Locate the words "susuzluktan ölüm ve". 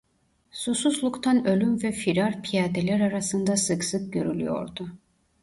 0.51-1.91